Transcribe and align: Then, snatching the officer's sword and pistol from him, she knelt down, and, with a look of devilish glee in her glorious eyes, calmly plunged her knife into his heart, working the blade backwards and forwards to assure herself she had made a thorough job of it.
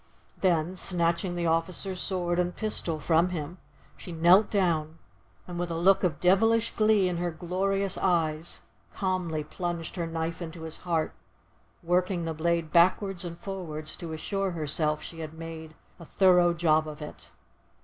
Then, 0.39 0.75
snatching 0.75 1.35
the 1.35 1.45
officer's 1.45 1.99
sword 2.01 2.39
and 2.39 2.55
pistol 2.55 2.99
from 2.99 3.29
him, 3.29 3.59
she 3.95 4.11
knelt 4.11 4.49
down, 4.49 4.97
and, 5.47 5.59
with 5.59 5.69
a 5.69 5.77
look 5.77 6.03
of 6.03 6.19
devilish 6.19 6.75
glee 6.75 7.07
in 7.07 7.17
her 7.17 7.29
glorious 7.29 7.99
eyes, 7.99 8.61
calmly 8.95 9.43
plunged 9.43 9.97
her 9.97 10.07
knife 10.07 10.41
into 10.41 10.63
his 10.63 10.77
heart, 10.79 11.13
working 11.83 12.25
the 12.25 12.33
blade 12.33 12.71
backwards 12.73 13.23
and 13.23 13.37
forwards 13.37 13.95
to 13.97 14.11
assure 14.11 14.49
herself 14.49 15.03
she 15.03 15.19
had 15.19 15.35
made 15.35 15.75
a 15.99 16.05
thorough 16.05 16.51
job 16.55 16.87
of 16.87 17.03
it. 17.03 17.29